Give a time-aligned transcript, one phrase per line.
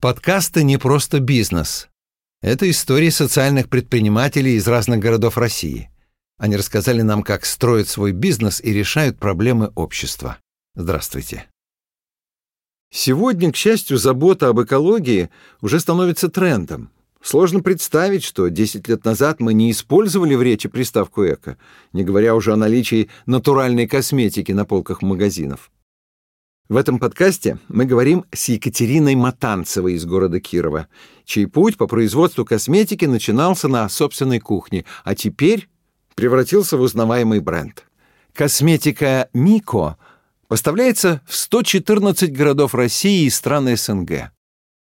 [0.00, 1.90] Подкасты не просто бизнес.
[2.40, 5.90] Это истории социальных предпринимателей из разных городов России.
[6.38, 10.38] Они рассказали нам, как строят свой бизнес и решают проблемы общества.
[10.74, 11.50] Здравствуйте.
[12.90, 15.28] Сегодня, к счастью, забота об экологии
[15.60, 16.90] уже становится трендом.
[17.20, 21.58] Сложно представить, что 10 лет назад мы не использовали в речи приставку «эко»,
[21.92, 25.70] не говоря уже о наличии натуральной косметики на полках магазинов.
[26.70, 30.86] В этом подкасте мы говорим с Екатериной Матанцевой из города Кирова,
[31.24, 35.68] чей путь по производству косметики начинался на собственной кухне, а теперь
[36.14, 37.84] превратился в узнаваемый бренд.
[38.32, 39.96] Косметика «Мико»
[40.46, 44.30] поставляется в 114 городов России и стран СНГ.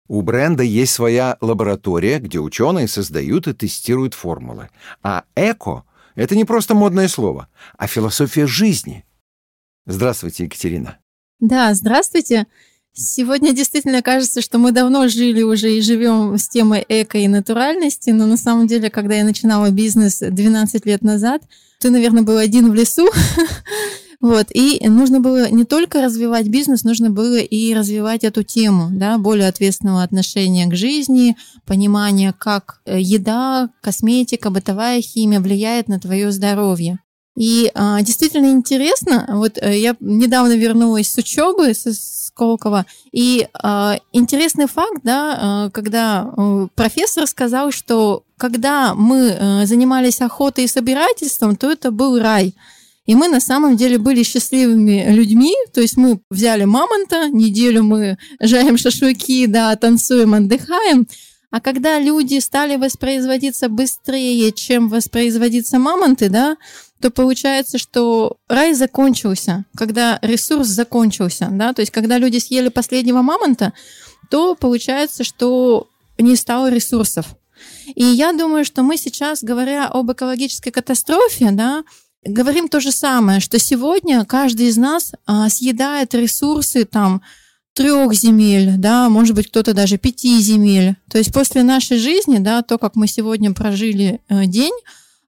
[0.08, 4.68] У бренда есть своя лаборатория, где ученые создают и тестируют формулы.
[5.02, 5.84] А «эко»—
[6.14, 7.48] это не просто модное слово,
[7.78, 9.06] а философия жизни.
[9.86, 10.98] Здравствуйте, Екатерина.
[11.40, 12.46] Да, здравствуйте.
[12.92, 18.10] Сегодня действительно кажется, что мы давно жили уже и живем с темой эко и натуральности,
[18.10, 21.42] но на самом деле, когда я начинала бизнес 12 лет назад,
[21.78, 23.08] ты, наверное, был один в лесу,
[24.20, 29.16] Вот, и нужно было не только развивать бизнес, нужно было и развивать эту тему, да,
[29.16, 36.32] более ответственного отношения к жизни, понимания, как э, еда, косметика, бытовая химия влияет на твое
[36.32, 36.98] здоровье.
[37.38, 41.86] И а, действительно интересно, вот э, я недавно вернулась с учебы с
[42.26, 50.20] Сколково, и а, интересный факт, да, а, когда а, профессор сказал, что когда мы занимались
[50.20, 52.54] охотой и собирательством, то это был рай.
[53.06, 58.18] И мы на самом деле были счастливыми людьми, то есть мы взяли мамонта, неделю мы
[58.40, 61.06] жарим шашлыки, да, танцуем, отдыхаем,
[61.50, 66.56] а когда люди стали воспроизводиться быстрее, чем воспроизводиться мамонты, да,
[67.00, 73.22] то получается, что рай закончился, когда ресурс закончился, да, то есть когда люди съели последнего
[73.22, 73.72] мамонта,
[74.30, 75.88] то получается, что
[76.18, 77.26] не стало ресурсов.
[77.94, 81.82] И я думаю, что мы сейчас, говоря об экологической катастрофе, да,
[82.24, 87.22] говорим то же самое, что сегодня каждый из нас а, съедает ресурсы там
[87.74, 90.96] трех земель, да, может быть, кто-то даже пяти земель.
[91.10, 94.74] То есть после нашей жизни, да, то, как мы сегодня прожили э, день,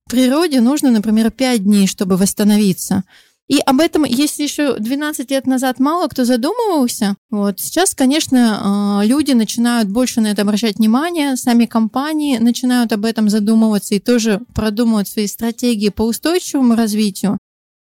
[0.09, 3.05] природе нужно, например, 5 дней, чтобы восстановиться.
[3.51, 9.05] И об этом, если еще 12 лет назад мало кто задумывался, вот сейчас, конечно, а,
[9.05, 14.41] люди начинают больше на это обращать внимание, сами компании начинают об этом задумываться и тоже
[14.55, 17.39] продумывать свои стратегии по устойчивому развитию.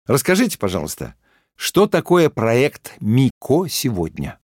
[0.08, 1.16] Расскажите, пожалуйста,
[1.62, 4.40] что такое проект МИКО сегодня?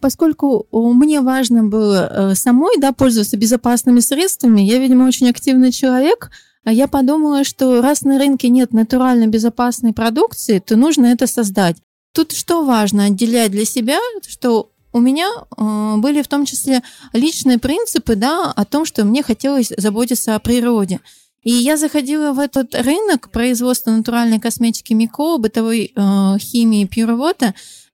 [0.00, 6.30] Поскольку мне важно было э, самой да, пользоваться безопасными средствами, я, видимо, очень активный человек,
[6.62, 11.76] а я подумала, что раз на рынке нет натурально безопасной продукции, то нужно это создать.
[12.14, 17.58] Тут что важно отделять для себя, что у меня э, были в том числе личные
[17.58, 21.00] принципы да, о том, что мне хотелось заботиться о природе.
[21.44, 27.16] И я заходила в этот рынок производства натуральной косметики Мико, бытовой э, химии Pure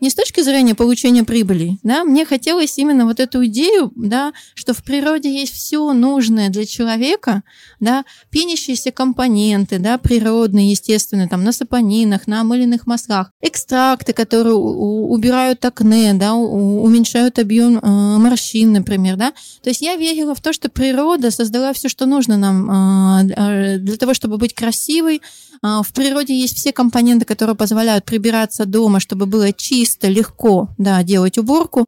[0.01, 4.75] не с точки зрения получения прибыли, да, мне хотелось именно вот эту идею, да, что
[4.75, 7.43] в природе есть все нужное для человека,
[7.81, 15.65] да, пенящиеся компоненты, да, природные, естественно, там, на сапонинах, на мыленных маслах, экстракты, которые убирают
[15.65, 19.33] акне, да, уменьшают объем э, морщин, например, да.
[19.63, 23.35] То есть я верила в то, что природа создала все, что нужно нам э,
[23.79, 25.23] для того, чтобы быть красивой,
[25.63, 31.03] а, в природе есть все компоненты, которые позволяют прибираться дома, чтобы было чисто, легко да,
[31.03, 31.87] делать уборку.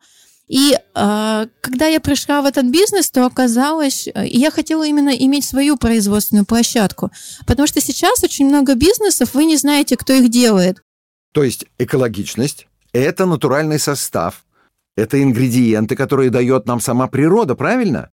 [0.49, 5.47] И э, когда я пришла в этот бизнес, то оказалось, э, я хотела именно иметь
[5.47, 7.11] свою производственную площадку,
[7.47, 10.83] потому что сейчас очень много бизнесов, вы не знаете, кто их делает.
[11.33, 14.45] То есть экологичность– это натуральный состав,
[14.95, 18.11] это ингредиенты, которые дает нам сама природа, правильно?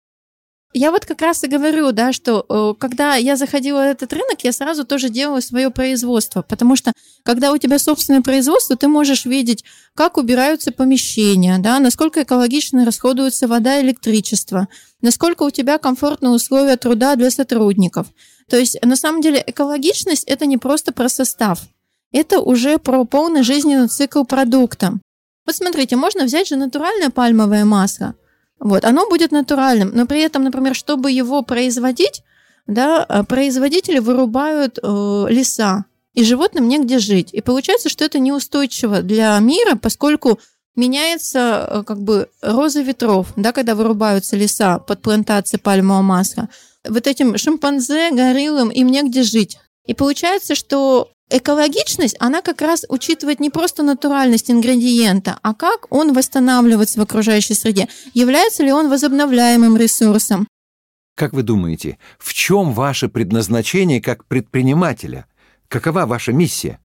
[0.73, 4.43] Я вот как раз и говорю, да, что э, когда я заходила в этот рынок,
[4.43, 6.91] я сразу тоже делала свое производство, потому что
[7.23, 9.63] когда у тебя собственное производство, ты можешь видеть,
[9.95, 14.67] как убираются помещения, да, насколько экологично расходуется вода и электричество,
[15.01, 18.07] насколько у тебя комфортные условия труда для сотрудников.
[18.49, 21.61] То есть на самом деле экологичность это не просто про состав,
[22.11, 24.99] это уже про полный жизненный цикл продукта.
[25.45, 28.15] Вот смотрите, можно взять же натуральное пальмовое масло–
[28.59, 32.23] вот, оно будет натуральным, но при этом, например, чтобы его производить,
[32.65, 35.85] да, э, производители вырубают э, леса,
[36.17, 37.29] и животным негде жить.
[37.31, 40.39] И получается, что это неустойчиво для мира, поскольку
[40.75, 46.49] меняется э, как бы роза ветров, да, когда вырубаются леса под плантацией пальмового масла.
[46.87, 49.59] Вот этим шимпанзе, гориллам им негде жить.
[49.85, 56.13] И получается, что Экологичность, она как раз учитывает не просто натуральность ингредиента, а как он
[56.13, 57.89] восстанавливается в окружающей среде.
[58.13, 60.47] Является ли он возобновляемым ресурсом?
[61.15, 65.25] Как вы думаете, в чем ваше предназначение как предпринимателя?
[65.67, 66.79] Какова ваша миссия?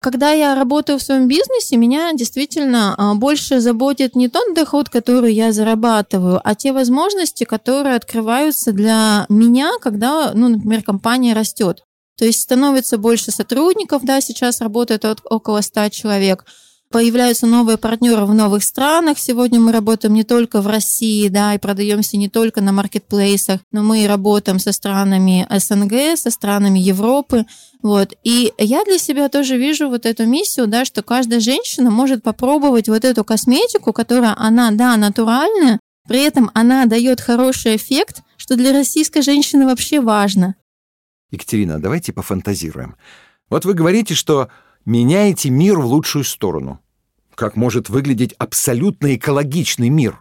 [0.00, 5.34] Когда я работаю в своем бизнесе, меня действительно а, больше заботит не тот доход, который
[5.34, 11.82] я зарабатываю, а те возможности, которые открываются для меня, когда, ну, например, компания растет.
[12.18, 16.44] То есть становится больше сотрудников, да, сейчас работает от около 100 человек.
[16.90, 19.18] Появляются новые партнеры в новых странах.
[19.18, 23.82] Сегодня мы работаем не только в России, да, и продаемся не только на маркетплейсах, но
[23.82, 27.44] мы и работаем со странами СНГ, со странами Европы.
[27.82, 28.14] Вот.
[28.24, 32.88] И я для себя тоже вижу вот эту миссию, да, что каждая женщина может попробовать
[32.88, 35.78] вот эту косметику, которая, она, да, натуральная,
[36.08, 40.54] при этом она дает хороший эффект, что для российской женщины вообще важно.
[41.30, 42.96] Екатерина, давайте пофантазируем.
[43.50, 44.48] Вот вы говорите, что
[44.84, 46.80] меняете мир в лучшую сторону.
[47.34, 50.20] Как может выглядеть абсолютно экологичный мир?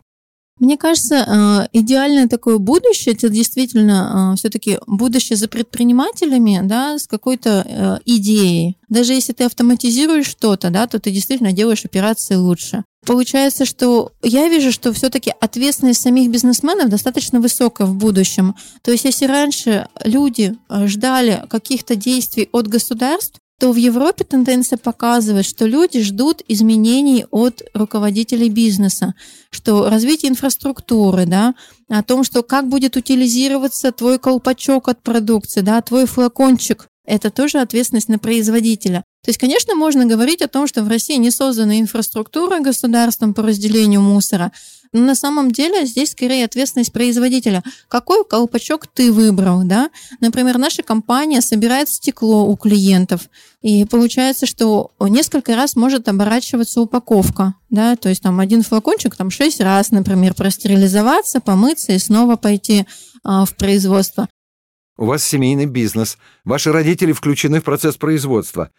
[0.60, 7.06] Мне кажется, э, идеальное такое будущее, это действительно э, все-таки будущее за предпринимателями, да, с
[7.06, 8.78] какой-то э, идеей.
[8.90, 12.84] Даже если ты автоматизируешь что-то, да, то ты действительно делаешь операции лучше.
[13.06, 18.56] Получается, что я вижу, что все-таки ответственность самих бизнесменов достаточно высокая в будущем.
[18.82, 25.46] То есть, если раньше люди ждали каких-то действий от государств, то в Европе тенденция показывает,
[25.46, 29.16] что люди ждут изменений от руководителей бизнеса,
[29.50, 31.56] что развитие инфраструктуры, да,
[31.90, 37.60] о том, что как будет утилизироваться твой колпачок от продукции, да, твой флакончик, это тоже
[37.60, 39.04] ответственность на производителя.
[39.28, 43.44] То есть, конечно, можно говорить о том, что в России не создана инфраструктура государством по
[43.44, 44.54] разделению мусора,
[44.94, 47.62] но на самом деле здесь скорее ответственность производителя.
[47.90, 49.90] Какой колпачок ты выбрал, да?
[50.22, 53.24] Например, наша компания собирает стекло у клиентов,
[53.62, 59.30] и получается, что несколько раз может оборачиваться упаковка, да, то есть там один флакончик там
[59.30, 62.86] шесть раз, например, простерилизоваться, помыться и снова пойти
[63.26, 64.30] а, в производство.
[64.98, 68.72] У вас семейный бизнес, ваши родители включены в процесс производства.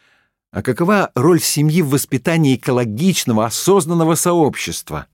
[0.51, 5.07] А какова роль семьи в воспитании экологичного, осознанного сообщества?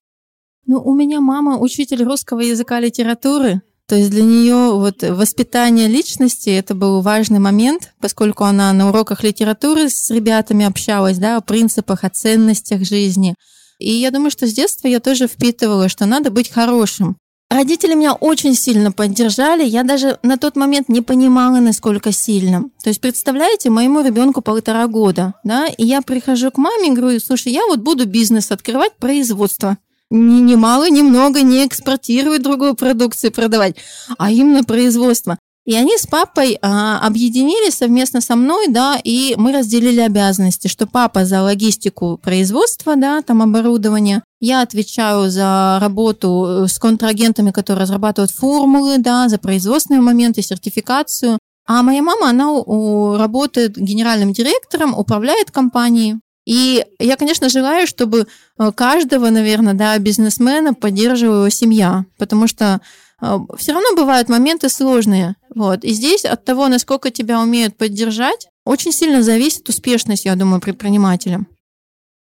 [0.65, 6.49] Ну, у меня мама учитель русского языка литературы, то есть для нее вот воспитание личности
[6.49, 12.03] это был важный момент, поскольку она на уроках литературы с ребятами общалась, да, о принципах,
[12.03, 13.35] о ценностях жизни.
[13.77, 17.17] И я думаю, что с детства я тоже впитывала, что надо быть хорошим.
[17.55, 19.63] Родители меня очень сильно поддержали.
[19.63, 22.63] Я даже на тот момент не понимала, насколько сильно.
[22.83, 27.17] То есть, представляете, моему ребенку полтора года, да, и я прихожу к маме и говорю,
[27.21, 29.77] слушай, я вот буду бизнес открывать, производство
[30.09, 33.75] ни, ни мало, ни много не экспортировать другую продукцию продавать,
[34.17, 35.37] а именно производство.
[35.65, 40.85] И они с папой а, объединились совместно со мной, да, и мы разделили обязанности, что
[40.85, 48.29] папа за логистику производства, да, там оборудование, я отвечаю за работу с контрагентами, которые разрабатывают
[48.29, 51.39] формулы, да, за производственные моменты, сертификацию.
[51.67, 58.27] А моя мама, она работает генеральным директором, управляет компанией, и я, конечно, желаю, чтобы
[58.59, 62.81] э, каждого, наверное, да, бизнесмена поддерживала семья, потому что
[63.21, 65.35] э, все равно бывают моменты сложные.
[65.55, 65.83] Вот.
[65.85, 71.45] И здесь от того, насколько тебя умеют поддержать, очень сильно зависит успешность, я думаю, предпринимателя.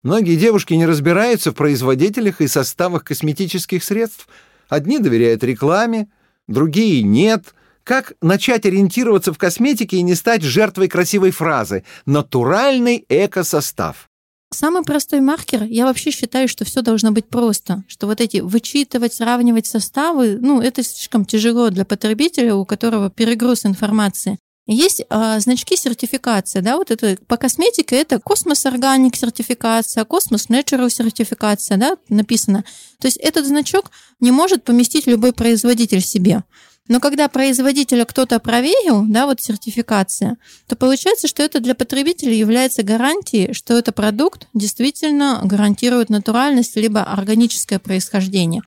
[0.04, 4.28] Многие девушки не разбираются в производителях и составах косметических средств.
[4.70, 6.08] Одни доверяют рекламе,
[6.48, 7.56] другие нет.
[7.84, 14.10] Как начать ориентироваться в косметике и не стать жертвой красивой фразы «натуральный экосостав»?
[14.56, 19.14] Самый простой маркер, я вообще считаю, что все должно быть просто, что вот эти вычитывать,
[19.14, 24.40] сравнивать составы, ну, это слишком тяжело для потребителя, у которого перегруз информации.
[24.66, 30.90] Есть а, значки сертификации, да, вот это по косметике это COSMOS Organic сертификация, COSMOS Natural
[30.90, 32.64] сертификация, да, написано.
[33.02, 36.44] То есть этот значок не может поместить любой производитель себе.
[36.88, 40.38] Но когда производителя кто-то проверил, да, вот сертификация,
[40.68, 47.02] то получается, что это для потребителя является гарантией, что этот продукт действительно гарантирует натуральность либо
[47.02, 48.62] органическое происхождение.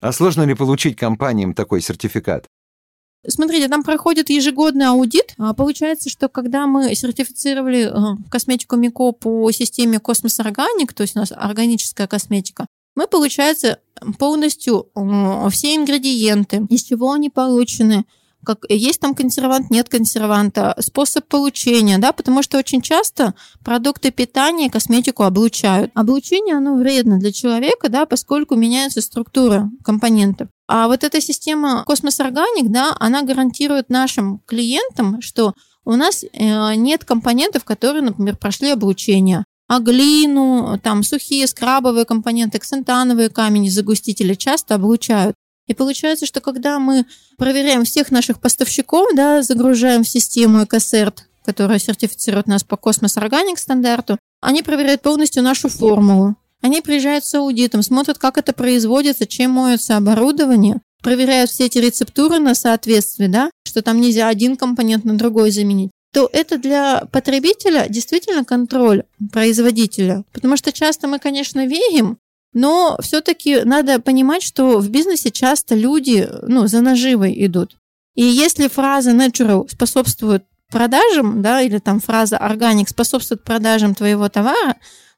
[0.00, 2.46] А сложно ли получить компаниям такой сертификат?
[3.26, 5.34] Смотрите, там проходит ежегодный аудит.
[5.38, 11.16] А получается, что когда мы сертифицировали э, косметику Мико по системе Космос Органик, то есть
[11.16, 13.80] у нас органическая косметика, мы, получается,
[14.18, 14.88] полностью
[15.50, 18.04] все ингредиенты, из чего они получены,
[18.44, 23.34] как есть там консервант, нет консерванта, способ получения, да, потому что очень часто
[23.64, 25.90] продукты питания косметику облучают.
[25.94, 30.48] Облучение, оно вредно для человека, да, поскольку меняется структура компонентов.
[30.68, 36.74] А вот эта система Космос Органик, да, она гарантирует нашим клиентам, что у нас э,
[36.76, 39.44] нет компонентов, которые, например, прошли облучение.
[39.66, 45.34] А глину, там сухие скрабовые компоненты, ксантановые камни, загустители часто облучают.
[45.66, 47.06] И получается, что когда мы
[47.38, 53.58] проверяем всех наших поставщиков, да, загружаем в систему Экосерт, которая сертифицирует нас по Космос Органик
[53.58, 56.36] стандарту, они проверяют полностью нашу формулу.
[56.60, 62.38] Они приезжают с аудитом, смотрят, как это производится, чем моется оборудование, проверяют все эти рецептуры
[62.38, 67.86] на соответствие, да, что там нельзя один компонент на другой заменить то это для потребителя
[67.88, 69.02] действительно контроль
[69.32, 70.22] производителя.
[70.32, 72.18] Потому что часто мы, конечно, верим,
[72.52, 77.76] но все-таки надо понимать, что в бизнесе часто люди ну, за наживой идут.
[78.14, 84.76] И если фраза natural способствует продажам, да, или там фраза органик способствует продажам твоего товара,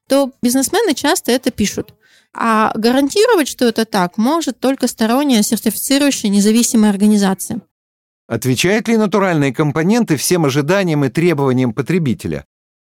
[0.08, 1.92] то бизнесмены часто это пишут.
[2.34, 7.60] А гарантировать, что это так, может только сторонняя сертифицирующая независимая организация.
[8.28, 12.44] Отвечают ли натуральные компоненты всем ожиданиям и требованиям потребителя?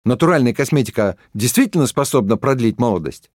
[0.06, 3.30] Натуральная косметика действительно способна продлить молодость?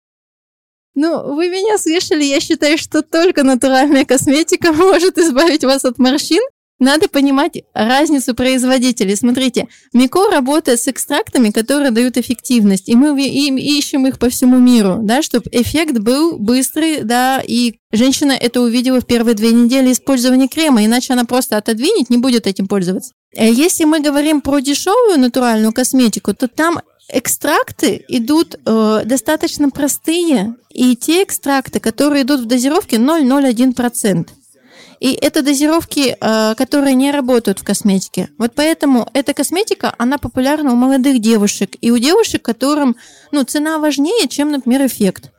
[0.93, 6.41] Ну, вы меня слышали, я считаю, что только натуральная косметика может избавить вас от морщин,
[6.79, 9.15] надо понимать разницу производителей.
[9.15, 14.99] Смотрите, Мико работает с экстрактами, которые дают эффективность, и мы ищем их по всему миру,
[15.01, 20.47] да, чтобы эффект был быстрый, да, и женщина это увидела в первые две недели использования
[20.47, 23.13] крема, иначе она просто отодвинет, не будет этим пользоваться.
[23.35, 26.79] Э, если мы говорим про дешевую натуральную косметику, то там
[27.09, 34.27] экстракты идут э, достаточно простые, и те экстракты, которые идут в дозировке 0,01%.
[34.99, 38.29] И это дозировки, э, которые не работают в косметике.
[38.37, 42.95] Вот поэтому эта косметика, она популярна у молодых девушек и у девушек, которым
[43.31, 45.31] ну, цена важнее, чем, например, эффект.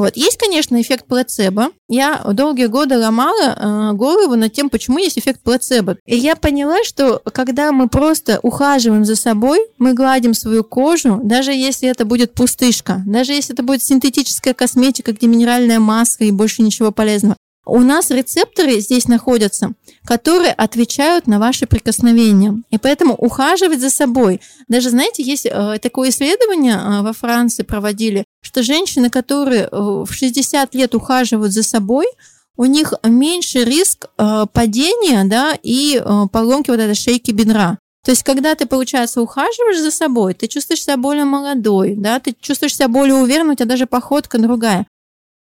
[0.00, 0.16] Вот.
[0.16, 1.72] Есть, конечно, эффект плацебо.
[1.86, 5.98] Я долгие годы ломала э, голову над тем, почему есть эффект плацебо.
[6.06, 11.52] И я поняла, что когда мы просто ухаживаем за собой, мы гладим свою кожу, даже
[11.52, 16.62] если это будет пустышка, даже если это будет синтетическая косметика, где минеральная маска и больше
[16.62, 17.36] ничего полезного,
[17.66, 19.72] у нас рецепторы здесь находятся,
[20.04, 22.62] которые отвечают на ваши прикосновения.
[22.70, 24.40] И поэтому ухаживать за собой.
[24.68, 30.08] Даже, знаете, есть э, такое исследование э, во Франции проводили, что женщины, которые э, в
[30.10, 32.06] 60 лет ухаживают за собой,
[32.56, 34.08] у них меньше риск
[34.52, 37.78] падения да, и поломки вот этой шейки бедра.
[38.04, 42.34] То есть, когда ты, получается, ухаживаешь за собой, ты чувствуешь себя более молодой, да, ты
[42.38, 44.86] чувствуешь себя более уверенно, у тебя даже походка другая.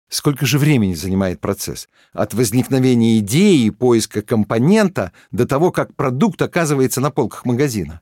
[0.09, 1.89] Сколько же времени занимает процесс?
[2.13, 8.01] От возникновения идеи и поиска компонента до того, как продукт оказывается на полках магазина?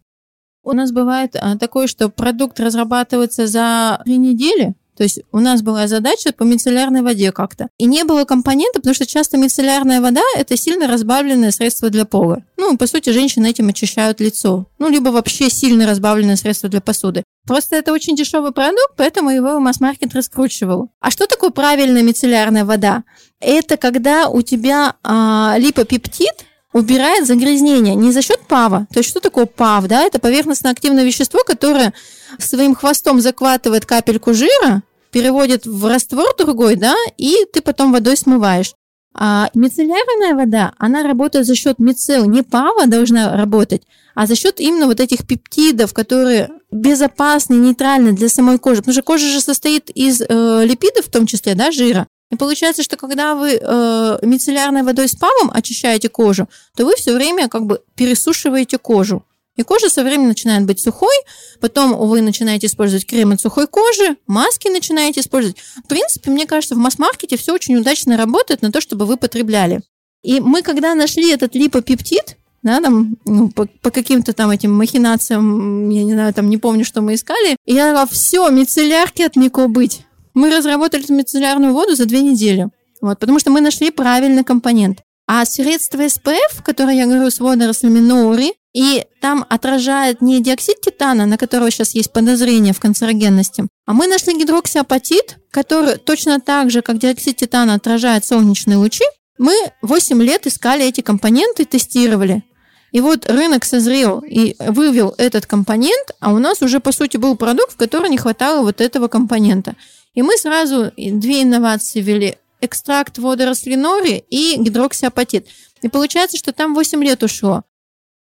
[0.62, 5.62] У нас бывает а, такое, что продукт разрабатывается за три недели, то есть у нас
[5.62, 7.68] была задача по мицеллярной воде как-то.
[7.78, 12.42] И не было компонента, потому что часто мицеллярная вода– это сильно разбавленное средство для пола.
[12.56, 14.66] Ну, по сути, женщины этим очищают лицо.
[14.78, 17.22] Ну, либо вообще сильно разбавленное средство для посуды.
[17.46, 20.90] Просто это очень дешевый продукт, поэтому его масс-маркет раскручивал.
[21.00, 23.04] А что такое правильная мицеллярная вода?
[23.38, 26.45] Это когда у тебя а, липопептид,
[26.76, 28.86] убирает загрязнение не за счет ПАВа.
[28.92, 29.86] То есть что такое ПАВ?
[29.86, 30.02] Да?
[30.02, 31.94] Это поверхностно-активное вещество, которое
[32.38, 38.74] своим хвостом захватывает капельку жира, переводит в раствор другой, да, и ты потом водой смываешь.
[39.18, 43.82] А мицеллярная вода, она работает за счет мицел, не ПАВа должна работать,
[44.14, 48.82] а за счет именно вот этих пептидов, которые безопасны, нейтральны для самой кожи.
[48.82, 52.06] Потому что кожа же состоит из э, липидов, в том числе, да, жира.
[52.30, 57.14] И получается, что когда вы э, мицеллярной водой с ПАВом очищаете кожу, то вы все
[57.14, 59.24] время как бы пересушиваете кожу.
[59.56, 61.14] И кожа со временем начинает быть сухой,
[61.60, 65.56] потом вы начинаете использовать крем от сухой кожи, маски начинаете использовать.
[65.82, 69.80] В принципе, мне кажется, в масс-маркете все очень удачно работает на то, чтобы вы потребляли.
[70.22, 75.88] И мы, когда нашли этот липопептид, да, там, ну, по, по каким-то там этим махинациям,
[75.88, 80.05] я не знаю, там не помню, что мы искали, я все, мицеллярки от Мико быть.
[80.36, 82.68] Мы разработали мицеллярную воду за две недели.
[83.00, 84.98] Вот, потому что мы нашли правильный компонент.
[85.26, 91.24] А средство SPF, которое я говорю с водорослями нори, и там отражает не диоксид титана,
[91.24, 96.82] на которого сейчас есть подозрение в канцерогенности, а мы нашли гидроксиапатит, который точно так же,
[96.82, 99.04] как диоксид титана отражает солнечные лучи.
[99.38, 102.44] Мы 8 лет искали эти компоненты, тестировали.
[102.92, 107.36] И вот рынок созрел и вывел этот компонент, а у нас уже, по сути, был
[107.36, 109.74] продукт, в котором не хватало вот этого компонента.
[110.16, 112.36] И мы сразу две инновации ввели.
[112.60, 115.46] Экстракт водорослей нори и гидроксиапатит.
[115.82, 117.64] И получается, что там 8 лет ушло.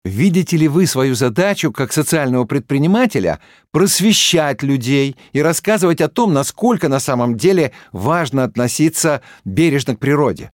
[0.04, 3.40] Видите ли вы свою задачу как социального предпринимателя
[3.70, 10.50] просвещать людей и рассказывать о том, насколько на самом деле важно относиться бережно к природе?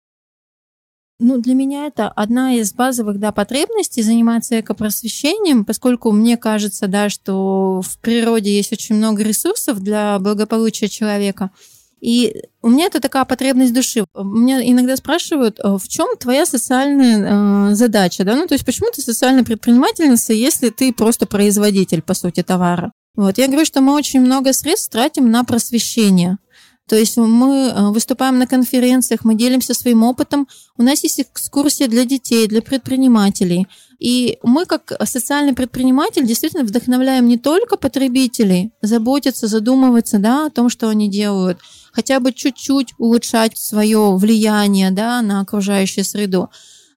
[1.23, 7.11] Ну, для меня это одна из базовых да, потребностей заниматься экопросвещением, поскольку мне кажется, да,
[7.11, 11.51] что в природе есть очень много ресурсов для благополучия человека.
[12.01, 14.07] И у меня это такая потребность души.
[14.17, 18.35] Меня иногда спрашивают, «А в чем твоя социальная э, задача, да?
[18.37, 22.93] Ну, то есть, почему ты социальная предпринимательница, если ты просто производитель, по сути, товара?
[23.15, 26.39] Вот, я говорю, что мы очень много средств тратим на просвещение.
[26.91, 30.49] То есть мы э, выступаем на конференциях, мы делимся своим опытом.
[30.77, 33.69] У нас есть экскурсии для детей, для предпринимателей.
[34.01, 40.69] И мы, как социальный предприниматель, действительно вдохновляем не только потребителей заботиться, задумываться да, о том,
[40.69, 41.61] что они делают,
[41.93, 46.51] хотя бы чуть-чуть улучшать свое влияние да, на окружающую среду,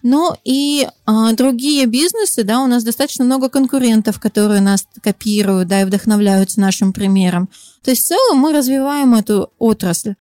[0.03, 5.81] но и а, другие бизнесы, да, у нас достаточно много конкурентов, которые нас копируют, да,
[5.81, 7.49] и вдохновляются нашим примером.
[7.81, 10.15] То есть в целом мы развиваем эту отрасль.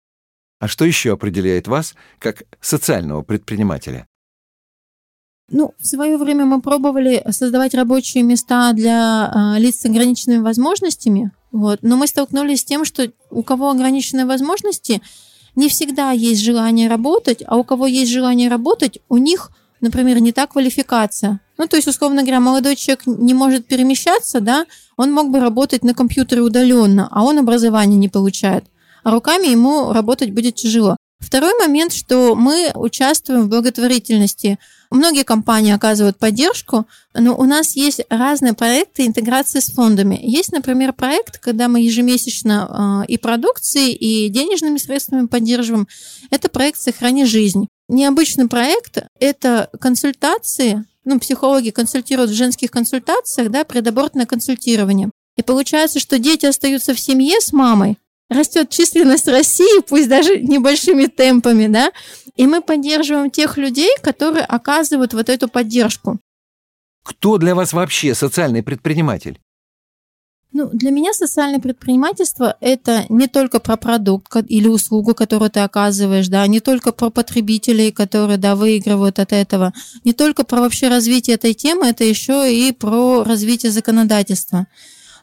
[0.60, 4.06] А что еще определяет вас как социального предпринимателя?
[5.50, 11.32] Ну, в свое время мы пробовали создавать рабочие места для а, лиц с ограниченными возможностями,
[11.52, 15.02] вот, но мы столкнулись с тем, что у кого ограниченные возможности,
[15.56, 20.32] не всегда есть желание работать, а у кого есть желание работать, у них например, не
[20.32, 21.40] та квалификация.
[21.58, 24.66] Ну, то есть, условно говоря, молодой человек не может перемещаться, да,
[24.98, 28.66] он мог бы работать на компьютере удаленно, а он образование не получает.
[29.04, 30.98] А руками ему работать будет тяжело.
[31.20, 34.58] Второй момент, что мы участвуем в благотворительности.
[34.90, 40.20] Многие компании оказывают поддержку, но у нас есть разные проекты интеграции с фондами.
[40.22, 45.88] Есть, например, проект, когда мы ежемесячно э, и продукцией, и денежными средствами поддерживаем.
[46.32, 47.68] Это проект «Сохрани жизнь».
[47.90, 55.12] Необычный проект– это консультации, ну, психологи консультируют в женских консультациях, да, предабортное консультирование.
[55.38, 57.98] И получается, что дети остаются в семье с мамой,
[58.30, 61.92] растет численность России, пусть даже небольшими темпами, да,
[62.36, 66.20] и мы поддерживаем тех людей, которые оказывают вот эту поддержку.
[67.04, 69.40] Кто для вас вообще социальный предприниматель?
[70.52, 76.28] Ну, для меня социальное предпринимательство– это не только про продукт или услугу, которую ты оказываешь,
[76.28, 81.36] да, не только про потребителей, которые, да, выигрывают от этого, не только про вообще развитие
[81.36, 84.66] этой темы, это еще и про развитие законодательства.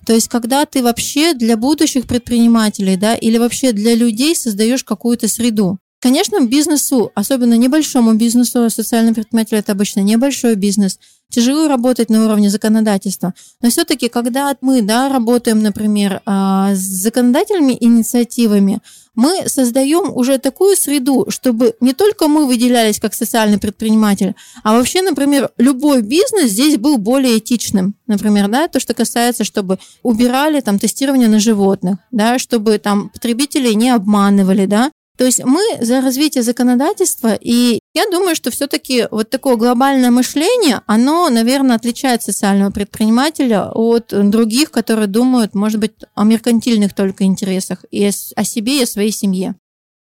[0.07, 5.27] То есть, когда ты вообще для будущих предпринимателей, да, или вообще для людей создаешь какую-то
[5.27, 5.81] среду.
[6.07, 12.49] Конечно, бизнесу, особенно небольшому бизнесу, социальный предприниматель– это обычно небольшой бизнес– тяжело работать на уровне
[12.49, 13.35] законодательства.
[13.61, 18.79] Но все-таки, когда мы да, работаем, например, а, с законодательными инициативами,
[19.17, 25.03] мы создаем уже такую среду, чтобы не только мы выделялись как социальный предприниматель, а вообще,
[25.03, 27.97] например, любой бизнес здесь был более этичным.
[28.07, 33.75] Например, да, то, что касается, чтобы убирали там тестирование на животных, да, чтобы там потребителей
[33.75, 39.31] не обманывали, да, то есть мы за развитие законодательства, и я думаю, что все-таки вот
[39.31, 46.25] такое глобальное мышление, оно, наверное, отличает социального предпринимателя от других, которые думают, может быть, о
[46.25, 49.55] меркантильных только интересах и о себе и о своей семье.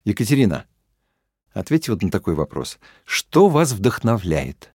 [0.05, 0.65] Екатерина,
[1.53, 2.79] ответьте вот на такой вопрос.
[3.05, 4.73] Что вас вдохновляет?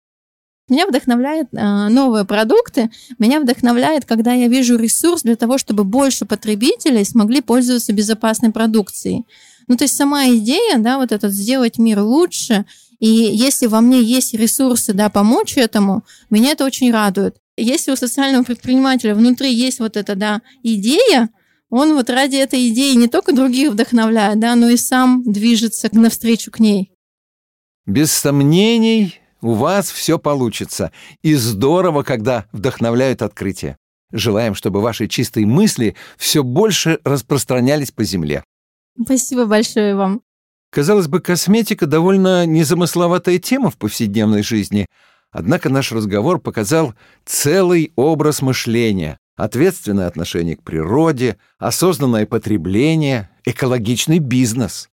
[0.69, 6.25] Меня вдохновляют э, новые продукты, меня вдохновляет, когда я вижу ресурс для того, чтобы больше
[6.25, 9.25] потребителей смогли пользоваться безопасной продукцией.
[9.67, 12.65] Ну, то есть сама идея, да, вот этот сделать мир лучше,
[12.99, 17.35] и если во мне есть ресурсы, да, помочь этому, меня это очень радует.
[17.57, 21.29] Если у социального предпринимателя внутри есть вот эта, да, идея,
[21.69, 26.51] он вот ради этой идеи не только других вдохновляет, да, но и сам движется навстречу
[26.51, 26.91] к ней.
[27.85, 30.91] Без сомнений, у вас все получится.
[31.21, 33.77] И здорово, когда вдохновляют открытие.
[34.11, 38.43] Желаем, чтобы ваши чистые мысли все больше распространялись по земле.
[39.03, 40.21] Спасибо большое вам.
[40.71, 44.87] Казалось бы, косметика довольно незамысловатая тема в повседневной жизни,
[45.31, 46.93] однако наш разговор показал
[47.25, 54.89] целый образ мышления, ответственное отношение к природе, осознанное потребление, экологичный бизнес.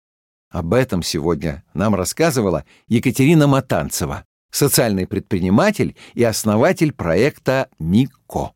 [0.50, 8.52] Об этом сегодня нам рассказывала Екатерина Матанцева, социальный предприниматель и основатель проекта «Нико».